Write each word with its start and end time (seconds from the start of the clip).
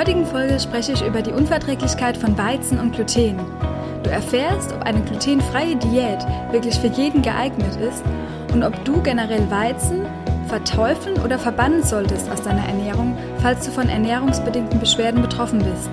Heutigen 0.00 0.24
Folge 0.24 0.58
spreche 0.58 0.92
ich 0.92 1.04
über 1.04 1.20
die 1.20 1.30
Unverträglichkeit 1.30 2.16
von 2.16 2.38
Weizen 2.38 2.80
und 2.80 2.94
Gluten. 2.94 3.38
Du 4.02 4.08
erfährst, 4.08 4.72
ob 4.72 4.82
eine 4.84 5.02
glutenfreie 5.02 5.76
Diät 5.76 6.26
wirklich 6.52 6.76
für 6.76 6.86
jeden 6.86 7.20
geeignet 7.20 7.76
ist 7.76 8.02
und 8.54 8.62
ob 8.62 8.82
du 8.86 9.02
generell 9.02 9.50
Weizen 9.50 10.06
verteufeln 10.46 11.20
oder 11.20 11.38
verbannen 11.38 11.82
solltest 11.82 12.30
aus 12.30 12.40
deiner 12.40 12.66
Ernährung, 12.66 13.14
falls 13.42 13.66
du 13.66 13.72
von 13.72 13.90
ernährungsbedingten 13.90 14.80
Beschwerden 14.80 15.20
betroffen 15.20 15.58
bist. 15.58 15.90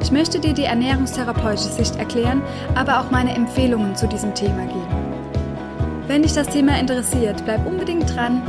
Ich 0.00 0.10
möchte 0.10 0.40
dir 0.40 0.54
die 0.54 0.64
ernährungstherapeutische 0.64 1.72
Sicht 1.72 1.96
erklären, 1.96 2.40
aber 2.74 3.00
auch 3.00 3.10
meine 3.10 3.34
Empfehlungen 3.34 3.94
zu 3.94 4.08
diesem 4.08 4.32
Thema 4.34 4.64
geben. 4.64 4.96
Wenn 6.06 6.22
dich 6.22 6.32
das 6.32 6.48
Thema 6.48 6.80
interessiert, 6.80 7.44
bleib 7.44 7.66
unbedingt 7.66 8.16
dran 8.16 8.40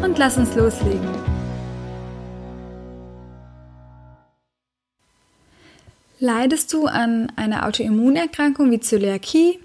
und 0.00 0.16
lass 0.16 0.38
uns 0.38 0.54
loslegen. 0.54 1.33
Leidest 6.24 6.72
du 6.72 6.86
an 6.86 7.30
einer 7.36 7.66
Autoimmunerkrankung 7.66 8.70
wie 8.70 8.80
Zöliakie, 8.80 9.58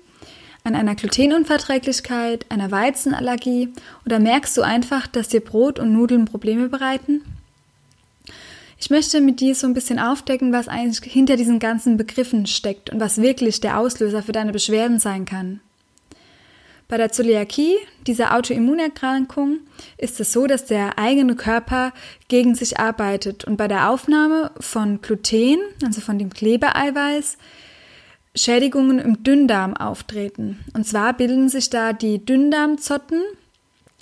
an 0.65 0.75
einer 0.75 0.93
Glutenunverträglichkeit, 0.93 2.45
einer 2.49 2.69
Weizenallergie 2.69 3.69
oder 4.05 4.19
merkst 4.19 4.57
du 4.57 4.61
einfach, 4.61 5.07
dass 5.07 5.29
dir 5.29 5.39
Brot 5.39 5.79
und 5.79 5.93
Nudeln 5.93 6.25
Probleme 6.25 6.67
bereiten? 6.67 7.21
Ich 8.77 8.89
möchte 8.89 9.21
mit 9.21 9.39
dir 9.39 9.55
so 9.55 9.67
ein 9.67 9.73
bisschen 9.73 9.99
aufdecken, 9.99 10.51
was 10.51 10.67
eigentlich 10.67 11.09
hinter 11.13 11.37
diesen 11.37 11.59
ganzen 11.59 11.95
Begriffen 11.95 12.45
steckt 12.45 12.89
und 12.89 12.99
was 12.99 13.21
wirklich 13.21 13.61
der 13.61 13.79
Auslöser 13.79 14.21
für 14.21 14.33
deine 14.33 14.51
Beschwerden 14.51 14.99
sein 14.99 15.23
kann. 15.23 15.61
Bei 16.89 16.97
der 16.97 17.11
Zöliakie, 17.11 17.75
dieser 18.07 18.35
Autoimmunerkrankung, 18.35 19.59
ist 19.99 20.19
es 20.19 20.33
so, 20.33 20.47
dass 20.47 20.65
der 20.65 20.97
eigene 20.97 21.35
Körper 21.35 21.93
gegen 22.29 22.55
sich 22.55 22.79
arbeitet 22.79 23.45
und 23.45 23.57
bei 23.57 23.67
der 23.67 23.91
Aufnahme 23.91 24.49
von 24.59 24.99
Gluten, 24.99 25.59
also 25.85 26.01
von 26.01 26.17
dem 26.17 26.31
Klebeeiweiß, 26.31 27.37
Schädigungen 28.33 28.97
im 28.97 29.21
Dünndarm 29.23 29.77
auftreten. 29.77 30.65
Und 30.73 30.87
zwar 30.87 31.13
bilden 31.13 31.47
sich 31.47 31.69
da 31.69 31.93
die 31.93 32.25
Dünndarmzotten, 32.25 33.21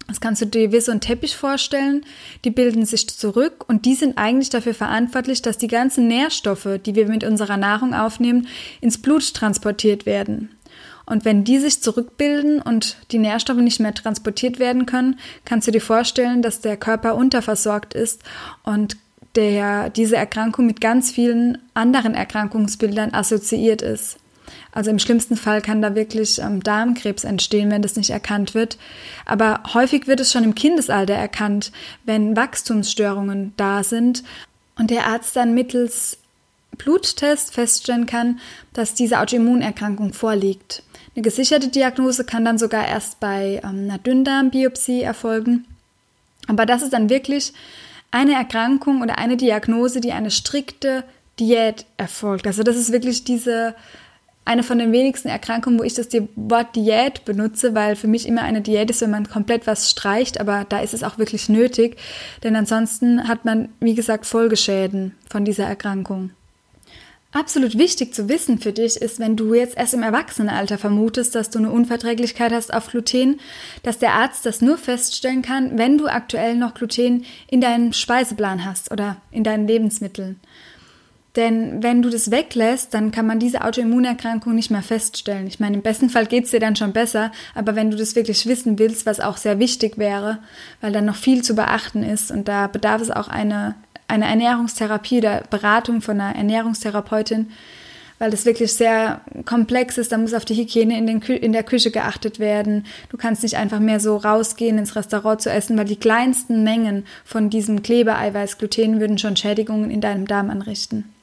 das 0.08 0.22
kannst 0.22 0.42
du 0.42 0.46
dir 0.46 0.72
wie 0.72 0.80
so 0.80 0.94
ein 0.94 1.02
Teppich 1.02 1.36
vorstellen, 1.36 2.06
die 2.46 2.52
bilden 2.52 2.86
sich 2.86 3.10
zurück 3.10 3.66
und 3.68 3.86
die 3.86 3.96
sind 3.96 4.18
eigentlich 4.18 4.50
dafür 4.50 4.74
verantwortlich, 4.74 5.42
dass 5.42 5.58
die 5.58 5.68
ganzen 5.68 6.08
Nährstoffe, 6.08 6.80
die 6.86 6.96
wir 6.96 7.08
mit 7.08 7.26
unserer 7.26 7.58
Nahrung 7.58 7.94
aufnehmen, 7.94 8.48
ins 8.80 8.98
Blut 8.98 9.34
transportiert 9.34 10.06
werden. 10.06 10.57
Und 11.08 11.24
wenn 11.24 11.46
die 11.46 11.58
sich 11.58 11.82
zurückbilden 11.82 12.62
und 12.62 12.98
die 13.12 13.18
Nährstoffe 13.18 13.58
nicht 13.58 13.80
mehr 13.80 13.94
transportiert 13.94 14.60
werden 14.60 14.86
können, 14.86 15.18
kannst 15.46 15.66
du 15.66 15.72
dir 15.72 15.82
vorstellen, 15.82 16.42
dass 16.42 16.60
der 16.60 16.76
Körper 16.76 17.16
unterversorgt 17.16 17.94
ist 17.94 18.22
und 18.64 18.98
der, 19.36 19.90
diese 19.90 20.18
Erkrankung 20.18 20.66
mit 20.66 20.82
ganz 20.82 21.12
vielen 21.12 21.60
anderen 21.74 22.14
Erkrankungsbildern 22.14 23.14
assoziiert 23.14 23.82
ist. 23.82 24.18
Also 24.74 24.92
im 24.92 25.00
schlimmsten 25.00 25.38
Fall 25.38 25.62
kann 25.62 25.82
da 25.82 25.96
wirklich 25.96 26.40
ähm, 26.40 26.62
Darmkrebs 26.62 27.24
entstehen, 27.24 27.72
wenn 27.72 27.82
das 27.82 27.96
nicht 27.96 28.10
erkannt 28.10 28.54
wird. 28.54 28.78
Aber 29.26 29.62
häufig 29.74 30.08
wird 30.08 30.20
es 30.20 30.32
schon 30.32 30.44
im 30.44 30.56
Kindesalter 30.56 31.14
erkannt, 31.14 31.72
wenn 32.06 32.36
Wachstumsstörungen 32.36 33.54
da 33.56 33.84
sind 33.84 34.24
und 34.78 34.92
der 34.92 35.08
Arzt 35.08 35.36
dann 35.36 35.54
mittels 35.54 36.18
Bluttest 36.78 37.54
feststellen 37.54 38.06
kann, 38.06 38.40
dass 38.74 38.94
diese 38.94 39.20
Autoimmunerkrankung 39.20 40.14
vorliegt. 40.14 40.84
Eine 41.18 41.24
gesicherte 41.24 41.70
Diagnose 41.70 42.26
kann 42.26 42.46
dann 42.46 42.60
sogar 42.60 42.88
erst 42.88 43.20
bei 43.20 43.60
ähm, 43.64 43.86
einer 43.90 43.98
Dünndarmbiopsie 43.98 45.02
erfolgen. 45.02 45.66
Aber 46.46 46.68
das 46.68 46.84
ist 46.84 46.94
dann 46.94 47.10
wirklich 47.10 47.54
eine 48.12 48.34
Erkrankung 48.34 49.02
oder 49.02 49.18
eine 49.18 49.36
Diagnose, 49.36 50.00
die 50.00 50.12
eine 50.12 50.30
strikte 50.30 51.04
Diät 51.40 51.88
erfolgt. 51.98 52.46
Also 52.46 52.62
das 52.62 52.76
ist 52.76 52.92
wirklich 52.92 53.24
diese 53.24 53.74
eine 54.46 54.62
von 54.62 54.78
den 54.78 54.92
wenigsten 54.92 55.28
Erkrankungen, 55.28 55.80
wo 55.80 55.84
ich 55.84 55.96
das 55.96 56.10
Wort 56.36 56.76
Diät 56.76 57.26
benutze, 57.26 57.74
weil 57.74 57.96
für 57.96 58.08
mich 58.08 58.28
immer 58.28 58.44
eine 58.44 58.62
Diät 58.62 58.92
ist, 58.92 59.02
wenn 59.02 59.10
man 59.10 59.28
komplett 59.28 59.66
was 59.66 59.90
streicht, 59.90 60.40
aber 60.40 60.68
da 60.70 60.82
ist 60.82 60.94
es 60.94 61.04
auch 61.04 61.18
wirklich 61.18 61.50
nötig, 61.50 61.98
denn 62.44 62.56
ansonsten 62.56 63.28
hat 63.28 63.44
man, 63.44 63.70
wie 63.80 63.96
gesagt, 63.96 64.28
Folgeschäden 64.28 65.16
von 65.28 65.46
dieser 65.46 65.66
Erkrankung. 65.66 66.30
Absolut 67.38 67.78
wichtig 67.78 68.16
zu 68.16 68.30
wissen 68.30 68.58
für 68.58 68.74
dich 68.74 69.00
ist, 69.00 69.20
wenn 69.20 69.36
du 69.36 69.54
jetzt 69.54 69.78
erst 69.78 69.94
im 69.94 70.02
Erwachsenenalter 70.02 70.80
vermutest, 70.80 71.36
dass 71.36 71.52
du 71.52 71.60
eine 71.60 71.70
Unverträglichkeit 71.70 72.52
hast 72.52 72.74
auf 72.74 72.88
Gluten, 72.88 73.40
dass 73.84 74.00
der 74.00 74.14
Arzt 74.14 74.48
das 74.48 74.60
nur 74.60 74.80
feststellen 74.80 75.44
kann, 75.44 75.78
wenn 75.78 76.00
du 76.00 76.08
aktuell 76.08 76.56
noch 76.56 76.74
Gluten 76.74 77.26
in 77.48 77.62
deinem 77.62 77.94
Speiseplan 77.94 78.66
hast 78.66 78.92
oder 78.92 79.18
in 79.30 79.44
deinen 79.44 79.68
Lebensmitteln. 79.68 80.40
Denn 81.36 81.84
wenn 81.84 82.02
du 82.02 82.10
das 82.10 82.32
weglässt, 82.32 82.96
dann 82.96 83.12
kann 83.12 83.28
man 83.28 83.38
diese 83.38 83.64
Autoimmunerkrankung 83.64 84.56
nicht 84.56 84.72
mehr 84.72 84.82
feststellen. 84.82 85.46
Ich 85.46 85.60
meine, 85.60 85.76
im 85.76 85.84
besten 85.84 86.10
Fall 86.10 86.26
geht 86.26 86.46
es 86.46 86.52
dir 86.52 86.60
dann 86.60 86.76
schon 86.76 86.94
besser, 86.94 87.32
aber 87.54 87.76
wenn 87.76 87.92
du 87.92 87.98
das 87.98 88.16
wirklich 88.16 88.48
wissen 88.48 88.80
willst, 88.80 89.06
was 89.06 89.20
auch 89.20 89.38
sehr 89.38 89.60
wichtig 89.60 90.00
wäre, 90.00 90.40
weil 90.82 90.92
dann 90.92 91.06
noch 91.06 91.16
viel 91.16 91.44
zu 91.44 91.54
beachten 91.54 92.02
ist 92.02 92.32
und 92.32 92.48
da 92.48 92.66
bedarf 92.66 93.04
es 93.04 93.12
auch 93.12 93.28
eine 93.28 93.76
eine 94.08 94.26
Ernährungstherapie 94.26 95.20
oder 95.20 95.44
Beratung 95.50 96.02
von 96.02 96.20
einer 96.20 96.36
Ernährungstherapeutin, 96.36 97.52
weil 98.20 98.32
das 98.32 98.46
wirklich 98.46 98.74
sehr 98.74 99.22
komplex 99.46 99.98
ist. 99.98 100.12
Da 100.12 100.18
muss 100.18 100.34
auf 100.34 100.46
die 100.46 100.56
Hygiene 100.56 100.98
in, 100.98 101.06
den 101.06 101.22
in 101.22 101.52
der 101.52 101.64
Küche 101.64 101.92
geachtet 101.92 102.40
werden. 102.40 102.86
Du 103.10 103.18
kannst 103.18 103.44
nicht 103.44 103.58
einfach 103.58 103.80
mehr 103.80 104.00
so 104.00 104.18
rausgehen 104.18 104.78
ins 104.78 104.96
Restaurant 104.96 105.42
zu 105.42 105.52
essen, 105.52 105.78
weil 105.78 105.86
die 105.86 105.98
kleinsten 105.98 106.64
Mengen 106.64 107.06
von 107.26 107.50
diesem 107.50 107.84
Klebeeiweiß 107.84 108.58
Gluten 108.58 109.00
würden 109.00 109.18
schon 109.18 109.36
Schädigungen 109.36 109.92
in 109.92 110.02
deinem 110.02 110.26
Darm 110.26 110.50
anrichten. 110.50 111.14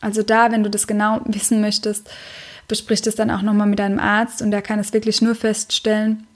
Also 0.00 0.22
da, 0.22 0.50
wenn 0.50 0.64
du 0.64 0.70
das 0.70 0.86
genau 0.86 1.20
wissen 1.26 1.60
möchtest, 1.60 2.10
besprich 2.66 3.02
das 3.02 3.14
dann 3.14 3.30
auch 3.30 3.42
nochmal 3.42 3.66
mit 3.66 3.78
deinem 3.78 3.98
Arzt 3.98 4.42
und 4.42 4.50
der 4.50 4.62
kann 4.62 4.78
es 4.78 4.92
wirklich 4.92 5.20
nur 5.20 5.34
feststellen, 5.34 6.26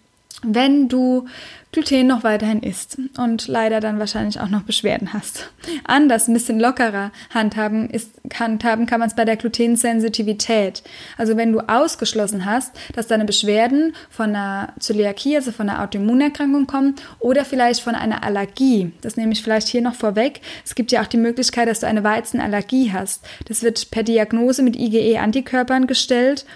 wenn 0.46 0.88
du 0.88 1.26
Gluten 1.72 2.06
noch 2.06 2.24
weiterhin 2.24 2.62
isst 2.62 2.96
und 3.18 3.48
leider 3.48 3.80
dann 3.80 3.98
wahrscheinlich 3.98 4.40
auch 4.40 4.48
noch 4.48 4.62
Beschwerden 4.62 5.12
hast. 5.12 5.50
Anders, 5.84 6.26
ein 6.26 6.32
bisschen 6.32 6.58
lockerer 6.58 7.10
handhaben, 7.34 7.90
ist, 7.90 8.12
handhaben 8.32 8.86
kann 8.86 9.00
man 9.00 9.10
es 9.10 9.14
bei 9.14 9.26
der 9.26 9.36
Glutensensitivität. 9.36 10.82
Also 11.18 11.36
wenn 11.36 11.52
du 11.52 11.60
ausgeschlossen 11.60 12.46
hast, 12.46 12.72
dass 12.94 13.08
deine 13.08 13.26
Beschwerden 13.26 13.94
von 14.08 14.30
einer 14.30 14.72
Zöliakie, 14.78 15.36
also 15.36 15.52
von 15.52 15.68
einer 15.68 15.82
Autoimmunerkrankung 15.82 16.66
kommen 16.66 16.94
oder 17.18 17.44
vielleicht 17.44 17.82
von 17.82 17.94
einer 17.94 18.24
Allergie. 18.24 18.92
Das 19.02 19.18
nehme 19.18 19.32
ich 19.32 19.42
vielleicht 19.42 19.68
hier 19.68 19.82
noch 19.82 19.94
vorweg. 19.94 20.40
Es 20.64 20.76
gibt 20.76 20.92
ja 20.92 21.02
auch 21.02 21.06
die 21.06 21.18
Möglichkeit, 21.18 21.68
dass 21.68 21.80
du 21.80 21.86
eine 21.86 22.04
Weizenallergie 22.04 22.92
hast. 22.92 23.22
Das 23.48 23.62
wird 23.62 23.90
per 23.90 24.02
Diagnose 24.02 24.62
mit 24.62 24.76
IgE-Antikörpern 24.76 25.86
gestellt. 25.86 26.46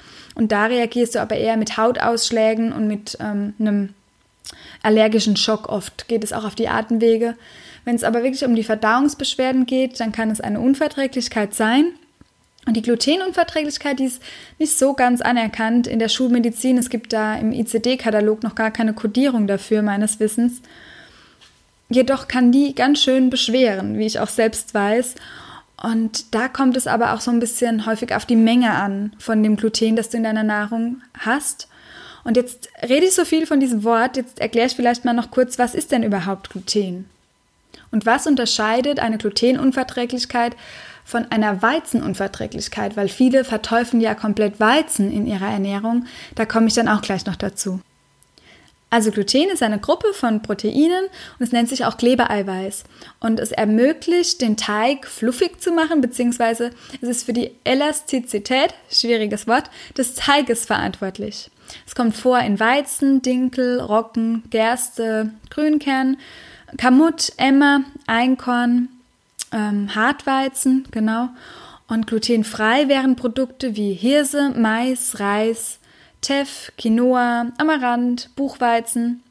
Und 0.40 0.52
da 0.52 0.64
reagierst 0.64 1.16
du 1.16 1.20
aber 1.20 1.36
eher 1.36 1.58
mit 1.58 1.76
Hautausschlägen 1.76 2.72
und 2.72 2.88
mit 2.88 3.18
ähm, 3.20 3.52
einem 3.58 3.90
allergischen 4.82 5.36
Schock. 5.36 5.68
Oft 5.68 6.08
geht 6.08 6.24
es 6.24 6.32
auch 6.32 6.44
auf 6.44 6.54
die 6.54 6.68
Atemwege. 6.68 7.36
Wenn 7.84 7.94
es 7.94 8.04
aber 8.04 8.22
wirklich 8.22 8.46
um 8.46 8.54
die 8.54 8.64
Verdauungsbeschwerden 8.64 9.66
geht, 9.66 10.00
dann 10.00 10.12
kann 10.12 10.30
es 10.30 10.40
eine 10.40 10.58
Unverträglichkeit 10.58 11.52
sein. 11.52 11.92
Und 12.64 12.74
die 12.74 12.80
Glutenunverträglichkeit, 12.80 13.98
die 13.98 14.06
ist 14.06 14.22
nicht 14.58 14.78
so 14.78 14.94
ganz 14.94 15.20
anerkannt 15.20 15.86
in 15.86 15.98
der 15.98 16.08
Schulmedizin. 16.08 16.78
Es 16.78 16.88
gibt 16.88 17.12
da 17.12 17.34
im 17.34 17.52
ICD-Katalog 17.52 18.42
noch 18.42 18.54
gar 18.54 18.70
keine 18.70 18.94
Kodierung 18.94 19.46
dafür, 19.46 19.82
meines 19.82 20.20
Wissens. 20.20 20.62
Jedoch 21.90 22.28
kann 22.28 22.50
die 22.50 22.74
ganz 22.74 23.02
schön 23.02 23.28
beschweren, 23.28 23.98
wie 23.98 24.06
ich 24.06 24.18
auch 24.18 24.28
selbst 24.28 24.72
weiß. 24.72 25.16
Und 25.82 26.34
da 26.34 26.48
kommt 26.48 26.76
es 26.76 26.86
aber 26.86 27.14
auch 27.14 27.20
so 27.20 27.30
ein 27.30 27.40
bisschen 27.40 27.86
häufig 27.86 28.14
auf 28.14 28.26
die 28.26 28.36
Menge 28.36 28.72
an 28.72 29.14
von 29.18 29.42
dem 29.42 29.56
Gluten, 29.56 29.96
das 29.96 30.10
du 30.10 30.18
in 30.18 30.24
deiner 30.24 30.44
Nahrung 30.44 31.00
hast. 31.18 31.68
Und 32.22 32.36
jetzt 32.36 32.68
rede 32.82 33.06
ich 33.06 33.14
so 33.14 33.24
viel 33.24 33.46
von 33.46 33.60
diesem 33.60 33.82
Wort, 33.82 34.18
jetzt 34.18 34.40
erkläre 34.40 34.66
ich 34.66 34.76
vielleicht 34.76 35.06
mal 35.06 35.14
noch 35.14 35.30
kurz, 35.30 35.58
was 35.58 35.74
ist 35.74 35.90
denn 35.90 36.02
überhaupt 36.02 36.50
Gluten? 36.50 37.08
Und 37.90 38.04
was 38.04 38.26
unterscheidet 38.26 39.00
eine 39.00 39.16
Glutenunverträglichkeit 39.16 40.54
von 41.04 41.30
einer 41.30 41.62
Weizenunverträglichkeit? 41.62 42.96
Weil 42.96 43.08
viele 43.08 43.44
verteufeln 43.44 44.02
ja 44.02 44.14
komplett 44.14 44.60
Weizen 44.60 45.10
in 45.10 45.26
ihrer 45.26 45.48
Ernährung. 45.48 46.04
Da 46.34 46.44
komme 46.44 46.68
ich 46.68 46.74
dann 46.74 46.88
auch 46.88 47.00
gleich 47.00 47.24
noch 47.24 47.36
dazu. 47.36 47.80
Also 48.90 49.12
Gluten 49.12 49.48
ist 49.50 49.62
eine 49.62 49.78
Gruppe 49.78 50.12
von 50.12 50.42
Proteinen 50.42 51.04
und 51.38 51.44
es 51.44 51.52
nennt 51.52 51.68
sich 51.68 51.84
auch 51.84 51.96
Klebeeiweiß. 51.96 52.84
Und 53.20 53.38
es 53.38 53.52
ermöglicht, 53.52 54.40
den 54.40 54.56
Teig 54.56 55.06
fluffig 55.06 55.60
zu 55.60 55.70
machen, 55.70 56.00
beziehungsweise 56.00 56.70
es 57.00 57.08
ist 57.08 57.24
für 57.24 57.32
die 57.32 57.52
Elastizität, 57.62 58.74
schwieriges 58.90 59.46
Wort, 59.46 59.70
des 59.96 60.16
Teiges 60.16 60.66
verantwortlich. 60.66 61.50
Es 61.86 61.94
kommt 61.94 62.16
vor 62.16 62.40
in 62.40 62.58
Weizen, 62.58 63.22
Dinkel, 63.22 63.80
Roggen, 63.80 64.42
Gerste, 64.50 65.30
Grünkern, 65.50 66.16
Kamut, 66.76 67.32
Emmer, 67.36 67.82
Einkorn, 68.08 68.88
ähm, 69.52 69.94
Hartweizen, 69.94 70.86
genau. 70.90 71.28
Und 71.88 72.06
glutenfrei 72.06 72.88
wären 72.88 73.16
Produkte 73.16 73.74
wie 73.74 73.92
Hirse, 73.92 74.52
Mais, 74.56 75.18
Reis, 75.18 75.79
Teff, 76.20 76.72
Quinoa, 76.78 77.52
Amaranth, 77.58 78.30
Buchweizen. 78.36 79.22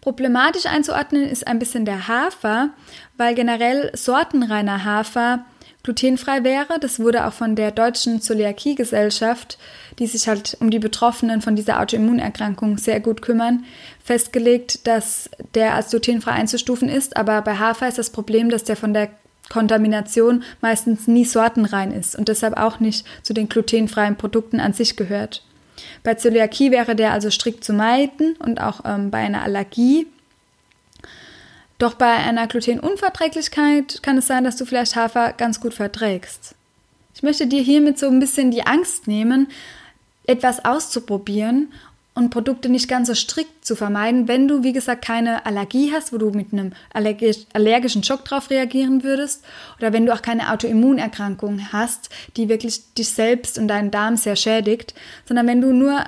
Problematisch 0.00 0.66
einzuordnen 0.66 1.24
ist 1.24 1.46
ein 1.46 1.58
bisschen 1.58 1.84
der 1.84 2.08
Hafer, 2.08 2.70
weil 3.16 3.34
generell 3.34 3.90
sortenreiner 3.94 4.84
Hafer 4.84 5.44
glutenfrei 5.82 6.44
wäre. 6.44 6.80
Das 6.80 6.98
wurde 6.98 7.26
auch 7.26 7.32
von 7.32 7.56
der 7.56 7.70
Deutschen 7.70 8.20
Zöliakie-Gesellschaft, 8.20 9.58
die 9.98 10.06
sich 10.06 10.28
halt 10.28 10.56
um 10.60 10.70
die 10.70 10.78
Betroffenen 10.78 11.40
von 11.40 11.56
dieser 11.56 11.80
Autoimmunerkrankung 11.80 12.78
sehr 12.78 13.00
gut 13.00 13.22
kümmern, 13.22 13.64
festgelegt, 14.02 14.86
dass 14.86 15.30
der 15.54 15.74
als 15.74 15.90
glutenfrei 15.90 16.32
einzustufen 16.32 16.88
ist. 16.88 17.16
Aber 17.16 17.40
bei 17.42 17.56
Hafer 17.58 17.86
ist 17.86 17.98
das 17.98 18.10
Problem, 18.10 18.50
dass 18.50 18.64
der 18.64 18.76
von 18.76 18.92
der 18.92 19.10
Kontamination 19.50 20.42
meistens 20.60 21.06
nie 21.06 21.24
sortenrein 21.24 21.92
ist 21.92 22.16
und 22.16 22.28
deshalb 22.28 22.56
auch 22.56 22.80
nicht 22.80 23.06
zu 23.22 23.34
den 23.34 23.48
glutenfreien 23.48 24.16
Produkten 24.16 24.58
an 24.58 24.72
sich 24.72 24.96
gehört. 24.96 25.44
Bei 26.02 26.14
Zöliakie 26.14 26.70
wäre 26.70 26.94
der 26.94 27.12
also 27.12 27.30
strikt 27.30 27.64
zu 27.64 27.72
meiden 27.72 28.36
und 28.36 28.60
auch 28.60 28.80
ähm, 28.84 29.10
bei 29.10 29.18
einer 29.18 29.42
Allergie. 29.42 30.06
Doch 31.78 31.94
bei 31.94 32.12
einer 32.12 32.46
Glutenunverträglichkeit 32.46 34.02
kann 34.02 34.18
es 34.18 34.26
sein, 34.26 34.44
dass 34.44 34.56
du 34.56 34.64
vielleicht 34.64 34.96
Hafer 34.96 35.32
ganz 35.32 35.60
gut 35.60 35.74
verträgst. 35.74 36.54
Ich 37.14 37.22
möchte 37.22 37.46
dir 37.46 37.62
hiermit 37.62 37.98
so 37.98 38.08
ein 38.08 38.20
bisschen 38.20 38.50
die 38.50 38.66
Angst 38.66 39.06
nehmen, 39.06 39.48
etwas 40.26 40.64
auszuprobieren 40.64 41.72
und 42.14 42.30
Produkte 42.30 42.68
nicht 42.68 42.88
ganz 42.88 43.08
so 43.08 43.14
strikt 43.14 43.64
zu 43.64 43.74
vermeiden, 43.74 44.28
wenn 44.28 44.46
du, 44.46 44.62
wie 44.62 44.72
gesagt, 44.72 45.04
keine 45.04 45.44
Allergie 45.46 45.92
hast, 45.92 46.12
wo 46.12 46.18
du 46.18 46.30
mit 46.30 46.52
einem 46.52 46.72
allergisch, 46.92 47.38
allergischen 47.52 48.04
Schock 48.04 48.24
drauf 48.24 48.50
reagieren 48.50 49.02
würdest, 49.02 49.44
oder 49.78 49.92
wenn 49.92 50.06
du 50.06 50.14
auch 50.14 50.22
keine 50.22 50.52
Autoimmunerkrankung 50.52 51.72
hast, 51.72 52.10
die 52.36 52.48
wirklich 52.48 52.94
dich 52.94 53.08
selbst 53.08 53.58
und 53.58 53.66
deinen 53.66 53.90
Darm 53.90 54.16
sehr 54.16 54.36
schädigt, 54.36 54.94
sondern 55.26 55.46
wenn 55.48 55.60
du 55.60 55.72
nur 55.72 56.04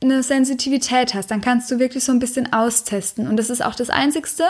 eine 0.00 0.22
Sensitivität 0.22 1.14
hast, 1.14 1.28
dann 1.32 1.40
kannst 1.40 1.68
du 1.72 1.80
wirklich 1.80 2.04
so 2.04 2.12
ein 2.12 2.20
bisschen 2.20 2.52
austesten. 2.52 3.26
Und 3.26 3.36
das 3.36 3.50
ist 3.50 3.64
auch 3.64 3.74
das 3.74 3.90
Einzigste, 3.90 4.44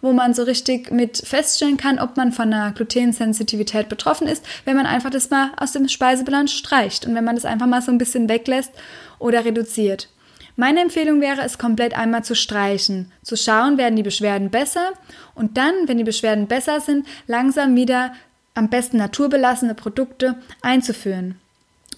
wo 0.00 0.14
man 0.14 0.32
so 0.32 0.42
richtig 0.42 0.90
mit 0.90 1.18
feststellen 1.18 1.76
kann, 1.76 1.98
ob 1.98 2.16
man 2.16 2.32
von 2.32 2.50
einer 2.50 2.72
Glutensensitivität 2.72 3.90
betroffen 3.90 4.26
ist, 4.26 4.42
wenn 4.64 4.74
man 4.74 4.86
einfach 4.86 5.10
das 5.10 5.28
mal 5.28 5.50
aus 5.58 5.72
dem 5.72 5.88
Speiseplan 5.88 6.48
streicht 6.48 7.04
und 7.04 7.14
wenn 7.14 7.24
man 7.24 7.34
das 7.34 7.44
einfach 7.44 7.66
mal 7.66 7.82
so 7.82 7.92
ein 7.92 7.98
bisschen 7.98 8.30
weglässt 8.30 8.72
oder 9.18 9.44
reduziert. 9.44 10.08
Meine 10.56 10.80
Empfehlung 10.80 11.20
wäre 11.20 11.42
es 11.42 11.58
komplett 11.58 11.96
einmal 11.96 12.24
zu 12.24 12.34
streichen, 12.34 13.12
zu 13.22 13.36
schauen, 13.36 13.76
werden 13.76 13.96
die 13.96 14.02
Beschwerden 14.02 14.50
besser 14.50 14.92
und 15.34 15.58
dann, 15.58 15.74
wenn 15.86 15.98
die 15.98 16.04
Beschwerden 16.04 16.46
besser 16.46 16.80
sind, 16.80 17.06
langsam 17.26 17.76
wieder 17.76 18.14
am 18.54 18.70
besten 18.70 18.96
naturbelassene 18.96 19.74
Produkte 19.74 20.36
einzuführen. 20.62 21.38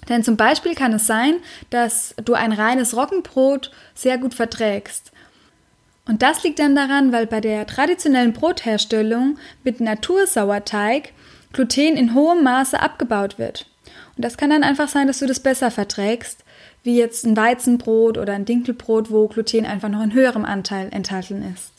Denn 0.08 0.24
zum 0.24 0.36
Beispiel 0.36 0.74
kann 0.74 0.92
es 0.92 1.06
sein, 1.06 1.36
dass 1.70 2.14
du 2.24 2.34
ein 2.34 2.52
reines 2.52 2.96
Roggenbrot 2.96 3.70
sehr 3.94 4.18
gut 4.18 4.34
verträgst. 4.34 5.12
Und 6.06 6.22
das 6.22 6.42
liegt 6.42 6.58
dann 6.58 6.74
daran, 6.74 7.12
weil 7.12 7.26
bei 7.26 7.40
der 7.40 7.66
traditionellen 7.66 8.32
Brotherstellung 8.32 9.38
mit 9.62 9.80
Natursauerteig 9.80 11.12
Gluten 11.52 11.96
in 11.96 12.14
hohem 12.14 12.42
Maße 12.42 12.80
abgebaut 12.80 13.38
wird. 13.38 13.66
Und 14.16 14.24
das 14.24 14.36
kann 14.36 14.50
dann 14.50 14.64
einfach 14.64 14.88
sein, 14.88 15.06
dass 15.06 15.20
du 15.20 15.26
das 15.26 15.40
besser 15.40 15.70
verträgst, 15.70 16.44
wie 16.82 16.96
jetzt 16.96 17.24
ein 17.26 17.36
Weizenbrot 17.36 18.18
oder 18.18 18.32
ein 18.32 18.44
Dinkelbrot, 18.44 19.10
wo 19.10 19.28
Gluten 19.28 19.66
einfach 19.66 19.88
noch 19.88 20.02
in 20.02 20.14
höherem 20.14 20.44
Anteil 20.44 20.88
enthalten 20.90 21.42
ist. 21.54 21.72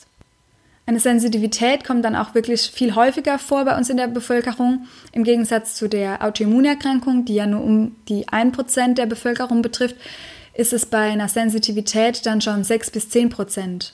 Eine 0.86 0.98
Sensitivität 0.98 1.84
kommt 1.84 2.04
dann 2.04 2.16
auch 2.16 2.34
wirklich 2.34 2.62
viel 2.62 2.96
häufiger 2.96 3.38
vor 3.38 3.64
bei 3.64 3.76
uns 3.76 3.90
in 3.90 3.96
der 3.96 4.08
Bevölkerung, 4.08 4.86
im 5.12 5.22
Gegensatz 5.22 5.74
zu 5.74 5.88
der 5.88 6.24
Autoimmunerkrankung, 6.24 7.24
die 7.24 7.34
ja 7.34 7.46
nur 7.46 7.62
um 7.62 7.94
die 8.08 8.26
1% 8.26 8.94
der 8.94 9.06
Bevölkerung 9.06 9.62
betrifft, 9.62 9.96
ist 10.52 10.72
es 10.72 10.86
bei 10.86 11.10
einer 11.10 11.28
Sensitivität 11.28 12.26
dann 12.26 12.40
schon 12.40 12.64
6 12.64 12.90
bis 12.90 13.06
10%. 13.06 13.92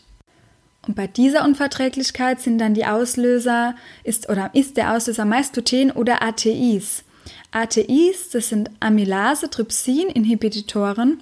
Und 0.86 0.94
bei 0.94 1.06
dieser 1.06 1.44
Unverträglichkeit 1.44 2.40
sind 2.40 2.58
dann 2.58 2.74
die 2.74 2.86
Auslöser, 2.86 3.74
ist 4.04 4.28
oder 4.28 4.50
ist 4.54 4.76
der 4.76 4.92
Auslöser 4.92 5.24
meist 5.24 5.52
Gluten 5.52 5.90
oder 5.90 6.22
ATIs. 6.22 7.04
ATIs, 7.50 8.30
das 8.30 8.48
sind 8.48 8.70
Amylase-Trypsin-Inhibitoren. 8.80 11.20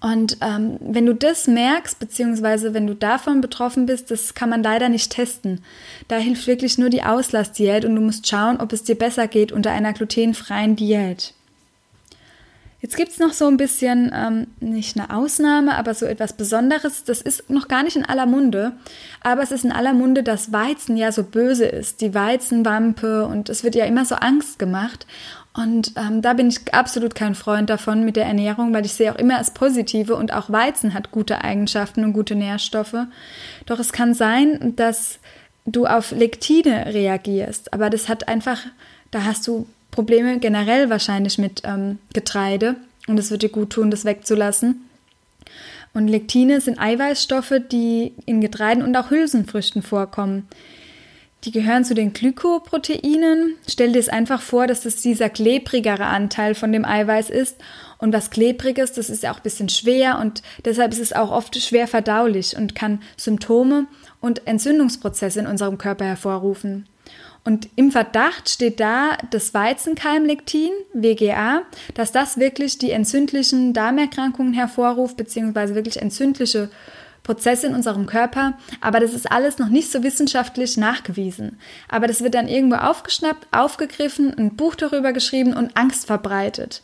Und 0.00 0.36
ähm, 0.42 0.76
wenn 0.80 1.06
du 1.06 1.14
das 1.14 1.48
merkst, 1.48 1.98
beziehungsweise 1.98 2.72
wenn 2.72 2.86
du 2.86 2.94
davon 2.94 3.40
betroffen 3.40 3.86
bist, 3.86 4.12
das 4.12 4.34
kann 4.34 4.48
man 4.48 4.62
leider 4.62 4.88
nicht 4.88 5.10
testen. 5.10 5.60
Da 6.06 6.18
hilft 6.18 6.46
wirklich 6.46 6.78
nur 6.78 6.88
die 6.88 7.02
Auslassdiät 7.02 7.84
und 7.84 7.96
du 7.96 8.00
musst 8.00 8.28
schauen, 8.28 8.60
ob 8.60 8.72
es 8.72 8.84
dir 8.84 8.94
besser 8.94 9.26
geht 9.26 9.50
unter 9.50 9.72
einer 9.72 9.92
glutenfreien 9.92 10.76
Diät. 10.76 11.34
Jetzt 12.80 12.96
gibt 12.96 13.10
es 13.10 13.18
noch 13.18 13.32
so 13.32 13.48
ein 13.48 13.56
bisschen, 13.56 14.12
ähm, 14.14 14.46
nicht 14.60 14.96
eine 14.96 15.10
Ausnahme, 15.10 15.74
aber 15.76 15.94
so 15.94 16.06
etwas 16.06 16.34
Besonderes. 16.34 17.02
Das 17.02 17.20
ist 17.20 17.50
noch 17.50 17.66
gar 17.66 17.82
nicht 17.82 17.96
in 17.96 18.04
aller 18.04 18.26
Munde, 18.26 18.72
aber 19.20 19.42
es 19.42 19.50
ist 19.50 19.64
in 19.64 19.72
aller 19.72 19.94
Munde, 19.94 20.22
dass 20.22 20.52
Weizen 20.52 20.96
ja 20.96 21.10
so 21.10 21.24
böse 21.24 21.66
ist, 21.66 22.00
die 22.00 22.14
Weizenwampe 22.14 23.26
und 23.26 23.48
es 23.48 23.64
wird 23.64 23.74
ja 23.74 23.84
immer 23.84 24.04
so 24.04 24.14
Angst 24.14 24.60
gemacht. 24.60 25.06
Und 25.54 25.94
ähm, 25.96 26.22
da 26.22 26.34
bin 26.34 26.50
ich 26.50 26.72
absolut 26.72 27.16
kein 27.16 27.34
Freund 27.34 27.68
davon 27.68 28.04
mit 28.04 28.14
der 28.14 28.26
Ernährung, 28.26 28.72
weil 28.72 28.86
ich 28.86 28.92
sehe 28.92 29.12
auch 29.12 29.18
immer 29.18 29.38
das 29.38 29.52
Positive 29.52 30.14
und 30.14 30.32
auch 30.32 30.50
Weizen 30.50 30.94
hat 30.94 31.10
gute 31.10 31.42
Eigenschaften 31.42 32.04
und 32.04 32.12
gute 32.12 32.36
Nährstoffe. 32.36 32.94
Doch 33.66 33.80
es 33.80 33.90
kann 33.90 34.14
sein, 34.14 34.76
dass 34.76 35.18
du 35.66 35.86
auf 35.86 36.12
Lektine 36.12 36.94
reagierst, 36.94 37.72
aber 37.72 37.90
das 37.90 38.08
hat 38.08 38.28
einfach, 38.28 38.60
da 39.10 39.24
hast 39.24 39.48
du 39.48 39.66
Probleme 39.90 40.38
generell 40.38 40.90
wahrscheinlich 40.90 41.38
mit 41.38 41.62
ähm, 41.64 41.98
Getreide 42.12 42.76
und 43.06 43.18
es 43.18 43.30
wird 43.30 43.42
dir 43.42 43.48
gut 43.48 43.70
tun, 43.70 43.90
das 43.90 44.04
wegzulassen. 44.04 44.88
Und 45.94 46.08
Lektine 46.08 46.60
sind 46.60 46.78
Eiweißstoffe, 46.78 47.54
die 47.72 48.14
in 48.26 48.40
Getreiden 48.40 48.82
und 48.82 48.96
auch 48.96 49.10
Hülsenfrüchten 49.10 49.82
vorkommen. 49.82 50.46
Die 51.44 51.52
gehören 51.52 51.84
zu 51.84 51.94
den 51.94 52.12
Glykoproteinen. 52.12 53.54
Stell 53.68 53.92
dir 53.92 54.00
es 54.00 54.08
einfach 54.08 54.42
vor, 54.42 54.66
dass 54.66 54.80
das 54.80 54.96
dieser 54.96 55.30
klebrigere 55.30 56.06
Anteil 56.06 56.54
von 56.54 56.72
dem 56.72 56.84
Eiweiß 56.84 57.30
ist. 57.30 57.56
Und 57.98 58.12
was 58.12 58.30
klebriges, 58.30 58.92
das 58.92 59.08
ist 59.08 59.22
ja 59.22 59.32
auch 59.32 59.36
ein 59.36 59.42
bisschen 59.42 59.68
schwer 59.68 60.18
und 60.18 60.42
deshalb 60.64 60.92
ist 60.92 61.00
es 61.00 61.12
auch 61.12 61.30
oft 61.30 61.60
schwer 61.60 61.88
verdaulich 61.88 62.56
und 62.56 62.74
kann 62.74 63.00
Symptome 63.16 63.86
und 64.20 64.46
Entzündungsprozesse 64.46 65.40
in 65.40 65.46
unserem 65.46 65.78
Körper 65.78 66.04
hervorrufen. 66.04 66.86
Und 67.48 67.70
im 67.76 67.90
Verdacht 67.90 68.50
steht 68.50 68.78
da 68.78 69.16
das 69.30 69.54
Weizenkeimlektin, 69.54 70.68
WGA, 70.92 71.62
dass 71.94 72.12
das 72.12 72.36
wirklich 72.36 72.76
die 72.76 72.90
entzündlichen 72.90 73.72
Darmerkrankungen 73.72 74.52
hervorruft, 74.52 75.16
beziehungsweise 75.16 75.74
wirklich 75.74 76.02
entzündliche 76.02 76.68
Prozesse 77.22 77.68
in 77.68 77.74
unserem 77.74 78.04
Körper. 78.04 78.58
Aber 78.82 79.00
das 79.00 79.14
ist 79.14 79.32
alles 79.32 79.56
noch 79.56 79.70
nicht 79.70 79.90
so 79.90 80.02
wissenschaftlich 80.02 80.76
nachgewiesen. 80.76 81.58
Aber 81.88 82.06
das 82.06 82.20
wird 82.20 82.34
dann 82.34 82.48
irgendwo 82.48 82.76
aufgeschnappt, 82.76 83.48
aufgegriffen, 83.50 84.34
ein 84.36 84.54
Buch 84.54 84.74
darüber 84.74 85.14
geschrieben 85.14 85.54
und 85.54 85.74
Angst 85.74 86.04
verbreitet. 86.04 86.82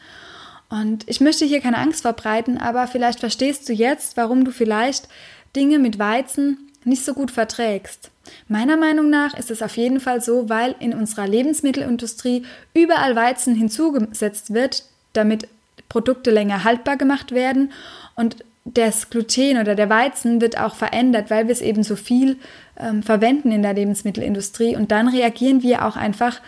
Und 0.70 1.06
ich 1.06 1.20
möchte 1.20 1.44
hier 1.44 1.60
keine 1.60 1.76
Angst 1.76 2.00
verbreiten, 2.00 2.56
aber 2.56 2.86
vielleicht 2.86 3.20
verstehst 3.20 3.68
du 3.68 3.74
jetzt, 3.74 4.16
warum 4.16 4.46
du 4.46 4.50
vielleicht 4.50 5.08
Dinge 5.54 5.78
mit 5.78 5.98
Weizen 5.98 6.63
nicht 6.84 7.04
so 7.04 7.14
gut 7.14 7.30
verträgst. 7.30 8.10
Meiner 8.48 8.76
Meinung 8.76 9.10
nach 9.10 9.34
ist 9.34 9.50
es 9.50 9.62
auf 9.62 9.76
jeden 9.76 10.00
Fall 10.00 10.20
so, 10.20 10.48
weil 10.48 10.74
in 10.80 10.94
unserer 10.94 11.26
Lebensmittelindustrie 11.26 12.44
überall 12.72 13.16
Weizen 13.16 13.54
hinzugesetzt 13.54 14.52
wird, 14.54 14.84
damit 15.12 15.48
Produkte 15.88 16.30
länger 16.30 16.64
haltbar 16.64 16.96
gemacht 16.96 17.32
werden 17.32 17.72
und 18.16 18.36
das 18.64 19.10
Gluten 19.10 19.58
oder 19.58 19.74
der 19.74 19.90
Weizen 19.90 20.40
wird 20.40 20.58
auch 20.58 20.74
verändert, 20.74 21.30
weil 21.30 21.46
wir 21.46 21.52
es 21.52 21.60
eben 21.60 21.82
so 21.82 21.96
viel 21.96 22.38
ähm, 22.78 23.02
verwenden 23.02 23.52
in 23.52 23.62
der 23.62 23.74
Lebensmittelindustrie 23.74 24.74
und 24.74 24.90
dann 24.90 25.08
reagieren 25.08 25.62
wir 25.62 25.84
auch 25.84 25.96
einfach 25.96 26.40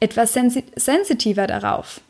etwas 0.00 0.32
sensi 0.32 0.64
sensitiver 0.76 1.46
darauf. 1.46 2.00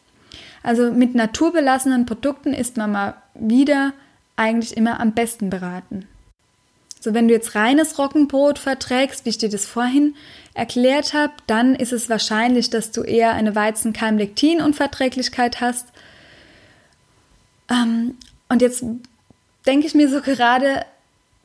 Also 0.62 0.92
mit 0.92 1.14
naturbelassenen 1.14 2.06
Produkten 2.06 2.52
ist 2.52 2.76
man 2.76 2.92
mal 2.92 3.14
wieder 3.34 3.92
eigentlich 4.36 4.76
immer 4.76 5.00
am 5.00 5.12
besten 5.12 5.50
beraten. 5.50 6.06
So, 7.00 7.14
wenn 7.14 7.28
du 7.28 7.34
jetzt 7.34 7.54
reines 7.54 7.98
Roggenbrot 7.98 8.58
verträgst, 8.58 9.24
wie 9.24 9.30
ich 9.30 9.38
dir 9.38 9.48
das 9.48 9.66
vorhin 9.66 10.14
erklärt 10.54 11.14
habe, 11.14 11.32
dann 11.46 11.74
ist 11.74 11.92
es 11.92 12.10
wahrscheinlich, 12.10 12.70
dass 12.70 12.90
du 12.90 13.02
eher 13.02 13.34
eine 13.34 13.54
Weizenkeimlektin-Unverträglichkeit 13.54 15.60
hast. 15.60 15.86
Ähm, 17.70 18.16
und 18.48 18.62
jetzt 18.62 18.84
denke 19.66 19.86
ich 19.86 19.94
mir 19.94 20.08
so 20.08 20.20
gerade, 20.20 20.84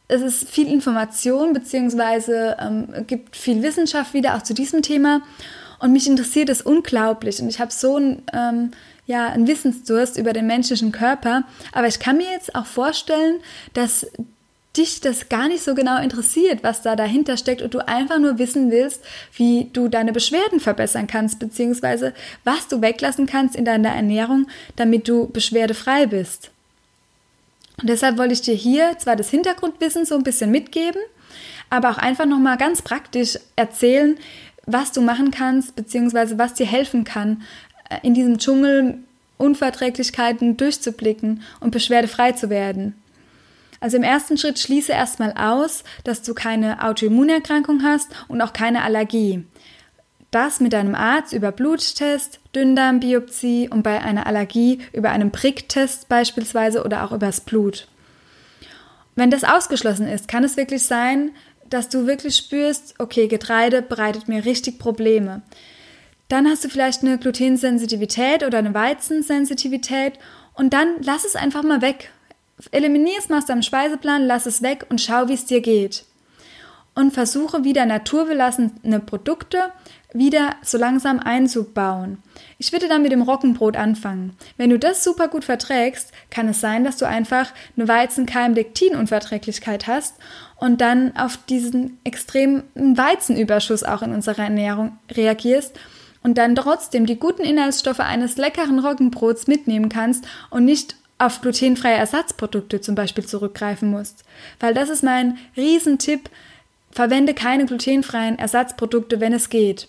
es 0.07 0.21
ist 0.21 0.49
viel 0.49 0.67
Information, 0.67 1.53
beziehungsweise 1.53 2.57
ähm, 2.59 2.87
gibt 3.07 3.35
viel 3.35 3.61
Wissenschaft 3.61 4.13
wieder 4.13 4.35
auch 4.35 4.43
zu 4.43 4.53
diesem 4.53 4.81
Thema. 4.81 5.21
Und 5.79 5.91
mich 5.91 6.07
interessiert 6.07 6.49
es 6.49 6.61
unglaublich. 6.61 7.41
Und 7.41 7.49
ich 7.49 7.59
habe 7.59 7.71
so 7.71 7.97
ein, 7.97 8.23
ähm, 8.33 8.71
ja, 9.05 9.27
einen 9.27 9.47
Wissensdurst 9.47 10.17
über 10.17 10.33
den 10.33 10.47
menschlichen 10.47 10.91
Körper. 10.91 11.43
Aber 11.73 11.87
ich 11.87 11.99
kann 11.99 12.17
mir 12.17 12.31
jetzt 12.31 12.55
auch 12.55 12.65
vorstellen, 12.65 13.39
dass 13.73 14.07
dich 14.75 15.01
das 15.01 15.29
gar 15.29 15.47
nicht 15.47 15.63
so 15.63 15.75
genau 15.75 16.01
interessiert, 16.01 16.63
was 16.63 16.81
da 16.81 16.95
dahinter 16.95 17.37
steckt 17.37 17.61
und 17.61 17.73
du 17.73 17.87
einfach 17.87 18.17
nur 18.17 18.39
wissen 18.39 18.71
willst, 18.71 19.03
wie 19.35 19.69
du 19.71 19.87
deine 19.87 20.13
Beschwerden 20.13 20.59
verbessern 20.59 21.05
kannst, 21.05 21.39
beziehungsweise 21.39 22.13
was 22.43 22.67
du 22.67 22.81
weglassen 22.81 23.27
kannst 23.27 23.55
in 23.55 23.65
deiner 23.65 23.89
Ernährung, 23.89 24.47
damit 24.75 25.07
du 25.07 25.27
beschwerdefrei 25.27 26.07
bist. 26.07 26.49
Und 27.79 27.89
deshalb 27.89 28.17
wollte 28.17 28.33
ich 28.33 28.41
dir 28.41 28.55
hier 28.55 28.97
zwar 28.97 29.15
das 29.15 29.29
Hintergrundwissen 29.29 30.05
so 30.05 30.15
ein 30.15 30.23
bisschen 30.23 30.49
mitgeben, 30.49 31.01
aber 31.69 31.91
auch 31.91 31.97
einfach 31.97 32.25
nochmal 32.25 32.57
ganz 32.57 32.81
praktisch 32.81 33.37
erzählen, 33.55 34.17
was 34.65 34.91
du 34.91 35.01
machen 35.01 35.31
kannst, 35.31 35.75
beziehungsweise 35.75 36.37
was 36.39 36.53
dir 36.53 36.65
helfen 36.65 37.03
kann, 37.03 37.43
äh, 37.89 37.97
in 38.01 38.13
diesem 38.13 38.37
Dschungel 38.37 38.99
Unverträglichkeiten 39.37 40.57
durchzublicken 40.57 41.41
und 41.59 41.71
beschwerdefrei 41.71 42.31
zu 42.31 42.49
werden. 42.49 42.95
Also 43.83 43.97
im 43.97 44.03
ersten 44.03 44.37
Schritt 44.37 44.59
schließe 44.59 44.93
erstmal 44.93 45.33
aus, 45.33 45.83
dass 46.05 46.21
du 46.21 46.33
keine 46.33 46.85
Autoimmunerkrankung 46.85 47.83
hast 47.83 48.07
und 48.29 48.41
auch 48.41 48.53
keine 48.53 48.81
Allergie. 48.81 49.43
Das 50.31 50.61
mit 50.61 50.71
deinem 50.71 50.95
Arzt 50.95 51.33
über 51.33 51.51
Bluttest, 51.51 52.39
Dünndarmbiopsie 52.55 53.67
und 53.67 53.83
bei 53.83 54.01
einer 54.01 54.25
Allergie 54.25 54.79
über 54.93 55.09
einen 55.09 55.33
Pricktest 55.33 56.07
beispielsweise 56.07 56.85
oder 56.85 57.03
auch 57.03 57.11
übers 57.11 57.41
Blut. 57.41 57.89
Wenn 59.15 59.29
das 59.29 59.43
ausgeschlossen 59.43 60.07
ist, 60.07 60.29
kann 60.29 60.45
es 60.45 60.55
wirklich 60.55 60.85
sein, 60.85 61.31
dass 61.69 61.89
du 61.89 62.07
wirklich 62.07 62.37
spürst, 62.37 62.95
okay, 62.99 63.27
Getreide 63.27 63.81
bereitet 63.81 64.29
mir 64.29 64.45
richtig 64.45 64.79
Probleme. 64.79 65.41
Dann 66.29 66.47
hast 66.47 66.63
du 66.63 66.69
vielleicht 66.69 67.01
eine 67.01 67.17
Glutensensitivität 67.17 68.45
oder 68.45 68.59
eine 68.59 68.73
Weizensensitivität 68.73 70.13
und 70.53 70.71
dann 70.71 70.87
lass 71.01 71.25
es 71.25 71.35
einfach 71.35 71.63
mal 71.63 71.81
weg. 71.81 72.11
Eliminier 72.71 73.19
es 73.19 73.29
mal 73.29 73.39
aus 73.39 73.45
deinem 73.45 73.61
Speiseplan, 73.61 74.25
lass 74.25 74.45
es 74.45 74.61
weg 74.61 74.85
und 74.89 75.01
schau, 75.01 75.27
wie 75.27 75.33
es 75.33 75.45
dir 75.45 75.61
geht. 75.61 76.05
Und 76.95 77.13
versuche 77.13 77.63
wieder 77.63 77.85
naturbelassene 77.85 78.99
Produkte 78.99 79.71
wieder 80.13 80.55
so 80.61 80.77
langsam 80.77 81.19
einzubauen. 81.19 82.19
Ich 82.59 82.71
würde 82.71 82.87
dann 82.87 83.01
mit 83.01 83.11
dem 83.11 83.23
Roggenbrot 83.23 83.75
anfangen. 83.75 84.37
Wenn 84.57 84.69
du 84.69 84.77
das 84.77 85.03
super 85.03 85.27
gut 85.27 85.43
verträgst, 85.43 86.11
kann 86.29 86.47
es 86.47 86.61
sein, 86.61 86.83
dass 86.83 86.97
du 86.97 87.07
einfach 87.07 87.51
eine 87.75 87.87
Weizen-Keim-Lektin-Unverträglichkeit 87.87 89.87
hast 89.87 90.17
und 90.55 90.81
dann 90.81 91.17
auf 91.17 91.39
diesen 91.49 91.97
extremen 92.03 92.63
Weizenüberschuss 92.75 93.83
auch 93.83 94.03
in 94.03 94.13
unserer 94.13 94.43
Ernährung 94.43 94.99
reagierst 95.11 95.79
und 96.21 96.37
dann 96.37 96.55
trotzdem 96.55 97.05
die 97.05 97.19
guten 97.19 97.43
Inhaltsstoffe 97.43 97.99
eines 97.99 98.37
leckeren 98.37 98.79
Roggenbrots 98.79 99.47
mitnehmen 99.47 99.89
kannst 99.89 100.25
und 100.49 100.63
nicht 100.65 100.95
auf 101.25 101.41
glutenfreie 101.41 101.95
Ersatzprodukte 101.95 102.81
zum 102.81 102.95
Beispiel 102.95 103.25
zurückgreifen 103.25 103.89
musst. 103.89 104.23
Weil 104.59 104.73
das 104.73 104.89
ist 104.89 105.03
mein 105.03 105.37
Riesentipp. 105.55 106.29
Verwende 106.91 107.33
keine 107.33 107.65
glutenfreien 107.65 108.37
Ersatzprodukte, 108.37 109.19
wenn 109.19 109.33
es 109.33 109.49
geht. 109.49 109.87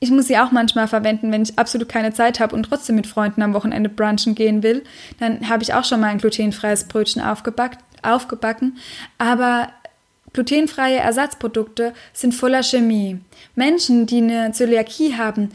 Ich 0.00 0.10
muss 0.10 0.26
sie 0.26 0.36
auch 0.38 0.50
manchmal 0.50 0.88
verwenden, 0.88 1.32
wenn 1.32 1.42
ich 1.42 1.58
absolut 1.58 1.88
keine 1.88 2.12
Zeit 2.12 2.40
habe 2.40 2.54
und 2.54 2.64
trotzdem 2.64 2.96
mit 2.96 3.06
Freunden 3.06 3.42
am 3.42 3.54
Wochenende 3.54 3.88
brunchen 3.88 4.34
gehen 4.34 4.62
will. 4.62 4.82
Dann 5.18 5.48
habe 5.48 5.62
ich 5.62 5.72
auch 5.72 5.84
schon 5.84 6.00
mal 6.00 6.08
ein 6.08 6.18
glutenfreies 6.18 6.84
Brötchen 6.84 7.22
aufgebackt, 7.22 7.78
aufgebacken. 8.02 8.76
Aber 9.18 9.68
glutenfreie 10.32 10.98
Ersatzprodukte 10.98 11.94
sind 12.12 12.34
voller 12.34 12.62
Chemie. 12.62 13.20
Menschen, 13.54 14.06
die 14.06 14.18
eine 14.18 14.52
Zöliakie 14.52 15.16
haben, 15.16 15.52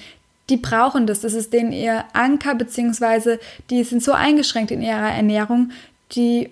die 0.50 0.58
brauchen 0.58 1.08
das. 1.08 1.22
Das 1.22 1.34
ist 1.34 1.54
denen 1.54 1.72
ihr 1.72 2.06
Anker, 2.14 2.56
beziehungsweise 2.56 3.40
die 3.70 3.84
sind 3.84 4.04
so 4.04 4.12
eingeschränkt 4.12 4.72
in 4.72 4.82
ihrer 4.82 5.12
Ernährung, 5.12 5.72
die 6.12 6.50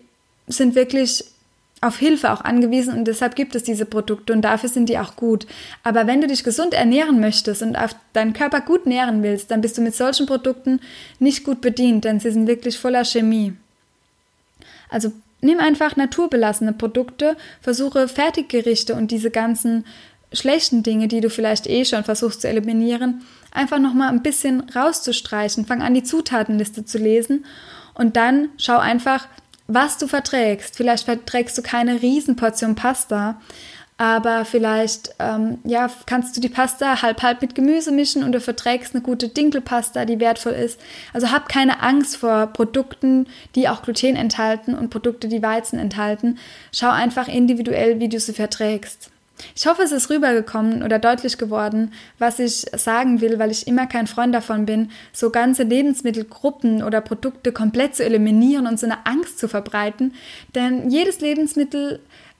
sind 0.48 0.76
wirklich 0.76 1.26
auf 1.82 1.98
Hilfe 1.98 2.32
auch 2.32 2.42
angewiesen 2.42 2.98
und 2.98 3.06
deshalb 3.06 3.36
gibt 3.36 3.54
es 3.54 3.64
diese 3.64 3.86
Produkte 3.86 4.34
und 4.34 4.42
dafür 4.42 4.70
sind 4.70 4.90
die 4.90 4.98
auch 4.98 5.16
gut. 5.16 5.46
Aber 5.84 6.08
wenn 6.08 6.22
du 6.22 6.28
dich 6.28 6.44
gesund 6.44 6.74
ernähren 6.74 7.20
möchtest 7.20 7.62
und 7.62 7.76
auf 7.76 7.96
deinen 8.14 8.34
Körper 8.34 8.62
gut 8.62 8.88
nähren 8.88 9.22
willst, 9.22 9.52
dann 9.52 9.62
bist 9.62 9.78
du 9.78 9.82
mit 9.82 9.96
solchen 9.96 10.26
Produkten 10.26 10.80
nicht 11.20 11.44
gut 11.44 11.62
bedient, 11.62 12.06
denn 12.06 12.20
sie 12.20 12.32
sind 12.32 12.48
wirklich 12.48 12.80
voller 12.80 13.06
Chemie. 13.06 13.54
Also 14.90 15.12
nimm 15.42 15.60
einfach 15.60 15.96
naturbelassene 15.96 16.74
Produkte, 16.74 17.38
versuche 17.62 18.08
Fertiggerichte 18.08 18.96
und 18.96 19.12
diese 19.12 19.30
ganzen 19.30 19.86
schlechten 20.34 20.84
Dinge, 20.84 21.08
die 21.08 21.22
du 21.22 21.30
vielleicht 21.30 21.68
eh 21.68 21.86
schon 21.86 22.04
versuchst 22.04 22.42
zu 22.42 22.48
eliminieren, 22.48 23.22
einfach 23.58 23.80
nochmal 23.80 24.10
ein 24.10 24.24
bisschen 24.24 24.70
rauszustreichen. 24.70 25.66
Fang 25.66 25.82
an, 25.82 25.94
die 25.94 26.04
Zutatenliste 26.04 26.86
zu 26.86 26.98
lesen 26.98 27.46
und 27.94 28.16
dann 28.16 28.50
schau 28.58 28.78
einfach, 28.78 29.28
was 29.68 29.98
du 29.98 30.08
verträgst. 30.08 30.78
Vielleicht 30.78 31.06
verträgst 31.06 31.58
du 31.58 31.62
keine 31.62 32.02
Riesenportion 32.02 32.76
Pasta, 32.76 33.42
aber 33.98 34.46
vielleicht 34.46 35.16
ähm, 35.18 35.58
ja, 35.64 35.90
kannst 36.06 36.38
du 36.38 36.42
die 36.42 36.50
Pasta 36.50 37.02
halb 37.02 37.24
halb 37.24 37.42
mit 37.42 37.56
Gemüse 37.56 37.92
mischen 37.92 38.24
und 38.24 38.32
du 38.32 38.40
verträgst 38.40 38.94
eine 38.94 39.04
gute 39.04 39.28
Dinkelpasta, 39.28 40.06
die 40.06 40.20
wertvoll 40.20 40.54
ist. 40.54 40.80
Also 41.14 41.32
hab 41.32 41.50
keine 41.50 41.82
Angst 41.82 42.18
vor 42.18 42.48
Produkten, 42.48 43.28
die 43.56 43.68
auch 43.68 43.82
Gluten 43.82 44.16
enthalten 44.16 44.76
und 44.76 44.92
Produkte, 44.92 45.28
die 45.28 45.42
Weizen 45.42 45.80
enthalten. 45.80 46.38
Schau 46.72 46.92
einfach 46.92 47.28
individuell, 47.28 48.00
wie 48.00 48.10
du 48.10 48.20
sie 48.20 48.34
verträgst. 48.34 49.10
Ich 49.56 49.68
hoffe, 49.68 49.84
es 49.84 49.92
ist 49.92 50.10
rübergekommen 50.10 50.84
oder 50.84 51.00
deutlich 51.00 51.38
geworden, 51.38 51.94
was 52.20 52.40
ich 52.40 52.66
sagen 52.76 53.22
will, 53.22 53.40
weil 53.40 53.52
ich 53.52 53.68
immer 53.68 53.88
kein 53.88 54.08
Freund 54.08 54.34
davon 54.34 54.66
bin, 54.66 54.92
so 55.14 55.30
ganze 55.30 55.64
Lebensmittelgruppen 55.64 56.84
oder 56.84 57.02
Produkte 57.02 57.52
komplett 57.52 57.96
zu 57.96 58.04
eliminieren 58.04 58.68
und 58.68 58.80
so 58.80 58.86
eine 58.86 59.06
Angst 59.06 59.40
zu 59.40 59.48
verbreiten. 59.48 60.14
Denn 60.56 60.90
jedes 60.90 61.20
Lebensmittel 61.20 62.00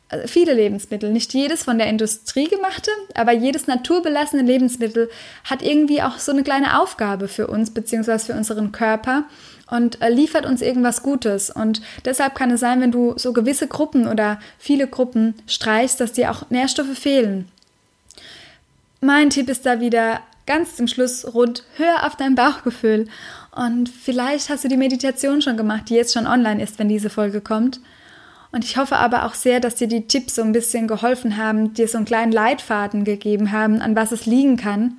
äh, 0.10 0.28
viele 0.28 0.54
Lebensmittel, 0.54 1.12
nicht 1.12 1.34
jedes 1.34 1.64
von 1.64 1.78
der 1.78 1.88
Industrie 1.88 2.48
gemachte, 2.48 2.92
aber 3.14 3.34
jedes 3.34 3.68
naturbelassene 3.68 4.42
Lebensmittel 4.42 5.10
hat 5.44 5.62
irgendwie 5.62 6.02
auch 6.02 6.18
so 6.18 6.32
eine 6.32 6.44
kleine 6.44 6.80
Aufgabe 6.80 7.28
für 7.28 7.48
uns 7.48 7.72
beziehungsweise 7.72 8.28
für 8.28 8.38
unseren 8.38 8.72
Körper 8.72 9.26
und 9.70 10.02
äh, 10.02 10.10
liefert 10.10 10.46
uns 10.46 10.62
irgendwas 10.62 11.04
Gutes. 11.04 11.50
Und 11.50 11.82
deshalb 12.06 12.36
kann 12.36 12.52
es 12.52 12.60
sein, 12.60 12.82
wenn 12.82 12.92
du 12.92 13.14
so 13.18 13.34
gewisse 13.34 13.68
Gruppen 13.68 14.08
oder 14.08 14.40
viele 14.58 14.88
Gruppen 14.88 15.36
streichst, 15.46 16.00
dass 16.00 16.14
dir 16.14 16.32
auch 16.32 16.50
Nährstoffe 16.50 16.98
fehlen. 16.98 17.50
Mein 19.02 19.30
Tipp 19.30 19.50
ist 19.50 19.66
da 19.66 19.80
wieder 19.80 20.22
ganz 20.46 20.76
zum 20.76 20.88
Schluss 20.88 21.34
rund, 21.34 21.64
hör 21.76 22.06
auf 22.06 22.16
dein 22.16 22.36
Bauchgefühl. 22.36 23.08
Und 23.52 23.90
vielleicht 23.90 24.50
hast 24.50 24.64
du 24.64 24.68
die 24.68 24.78
Meditation 24.78 25.42
schon 25.42 25.58
gemacht, 25.58 25.90
die 25.90 25.96
jetzt 25.96 26.14
schon 26.14 26.28
online 26.28 26.64
ist, 26.64 26.80
wenn 26.80 26.90
diese 26.90 27.10
Folge 27.10 27.42
kommt. 27.42 27.82
Und 28.52 28.64
ich 28.64 28.78
hoffe 28.78 28.96
aber 28.96 29.26
auch 29.26 29.34
sehr, 29.34 29.60
dass 29.60 29.76
dir 29.76 29.88
die 29.88 30.08
Tipps 30.08 30.36
so 30.36 30.42
ein 30.42 30.54
bisschen 30.54 30.88
geholfen 30.88 31.38
haben, 31.38 31.74
dir 31.74 31.88
so 31.88 31.98
einen 31.98 32.06
kleinen 32.06 32.32
Leitfaden 32.32 33.04
gegeben 33.04 33.52
haben, 33.52 33.82
an 33.82 33.96
was 33.96 34.14
es 34.14 34.26
liegen 34.26 34.56
kann 34.56 34.98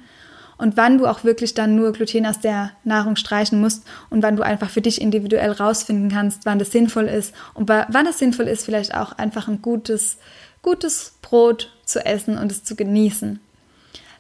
und 0.59 0.77
wann 0.77 0.99
du 0.99 1.07
auch 1.07 1.25
wirklich 1.25 1.55
dann 1.55 1.77
nur 1.77 1.93
Gluten 1.93 2.27
aus 2.27 2.41
der 2.41 2.73
Nahrung 2.85 3.17
streichen 3.17 3.61
musst 3.61 3.85
und 4.11 4.23
wann 4.23 4.37
du 4.37 4.43
einfach 4.43 4.69
für 4.69 4.83
dich 4.83 5.01
individuell 5.01 5.53
rausfinden 5.53 6.11
kannst, 6.11 6.45
wann 6.45 6.59
das 6.59 6.73
sinnvoll 6.73 7.07
ist 7.07 7.35
und 7.55 7.69
wann 7.69 8.07
es 8.07 8.19
sinnvoll 8.19 8.49
ist, 8.49 8.65
vielleicht 8.65 8.95
auch 8.95 9.13
einfach 9.13 9.49
ein 9.49 9.63
gutes, 9.63 10.19
gutes 10.63 11.15
Brot 11.23 11.73
zu 11.85 12.05
essen 12.05 12.37
und 12.37 12.53
es 12.53 12.65
zu 12.65 12.77
genießen. 12.77 13.41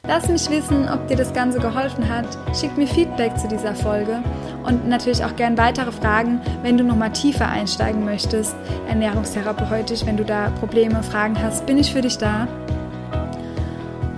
Lass 0.06 0.28
mich 0.28 0.48
wissen, 0.48 0.88
ob 0.88 1.08
dir 1.08 1.16
das 1.16 1.34
Ganze 1.34 1.58
geholfen 1.58 2.08
hat. 2.08 2.26
Schick 2.56 2.76
mir 2.78 2.86
Feedback 2.86 3.36
zu 3.36 3.48
dieser 3.48 3.74
Folge 3.74 4.22
und 4.64 4.88
natürlich 4.88 5.24
auch 5.24 5.34
gern 5.34 5.58
weitere 5.58 5.92
Fragen, 5.92 6.40
wenn 6.62 6.78
du 6.78 6.84
nochmal 6.84 7.12
tiefer 7.12 7.48
einsteigen 7.48 8.04
möchtest, 8.04 8.54
ernährungstherapeutisch, 8.88 10.06
wenn 10.06 10.16
du 10.16 10.24
da 10.24 10.50
Probleme, 10.60 11.02
Fragen 11.02 11.40
hast, 11.42 11.66
bin 11.66 11.78
ich 11.78 11.92
für 11.92 12.00
dich 12.00 12.16
da. 12.16 12.46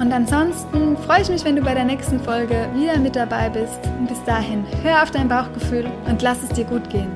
Und 0.00 0.14
ansonsten 0.14 0.96
freue 0.96 1.20
ich 1.20 1.28
mich, 1.28 1.44
wenn 1.44 1.56
du 1.56 1.62
bei 1.62 1.74
der 1.74 1.84
nächsten 1.84 2.18
Folge 2.20 2.66
wieder 2.74 2.98
mit 2.98 3.16
dabei 3.16 3.50
bist. 3.50 3.86
Und 3.98 4.08
bis 4.08 4.24
dahin, 4.24 4.64
hör 4.82 5.02
auf 5.02 5.10
dein 5.10 5.28
Bauchgefühl 5.28 5.90
und 6.08 6.22
lass 6.22 6.42
es 6.42 6.48
dir 6.48 6.64
gut 6.64 6.88
gehen. 6.88 7.10